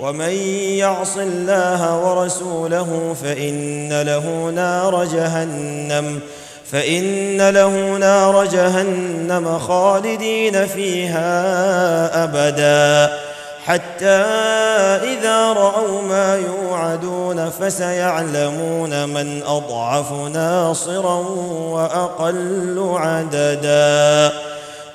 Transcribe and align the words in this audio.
ومن 0.00 0.32
يعص 0.78 1.16
الله 1.16 2.04
ورسوله 2.04 3.16
فان 3.22 4.02
له 4.02 4.50
نار 4.54 5.04
جهنم 5.04 6.20
فان 6.72 7.50
له 7.50 7.96
نار 7.96 8.44
جهنم 8.44 9.58
خالدين 9.58 10.66
فيها 10.66 12.24
ابدا 12.24 13.16
حتى 13.66 14.22
اذا 15.02 15.52
راوا 15.52 16.02
ما 16.02 16.36
يوعدون 16.36 17.50
فسيعلمون 17.50 19.08
من 19.08 19.42
اضعف 19.42 20.12
ناصرا 20.12 21.18
واقل 21.70 22.90
عددا 22.96 24.32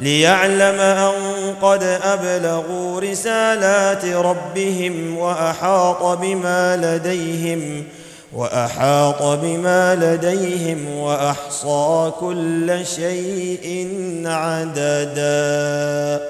ليعلم 0.00 0.80
أن 0.80 1.12
قد 1.62 1.82
أبلغوا 2.02 3.00
رسالات 3.00 4.04
ربهم 4.04 5.18
وأحاط 5.18 6.18
بما 6.18 6.76
لديهم 6.76 7.84
وأحاط 8.32 9.22
بما 9.22 9.94
لديهم 9.94 10.98
وأحصى 10.98 12.12
كل 12.20 12.86
شيء 12.86 13.88
عددا. 14.26 16.29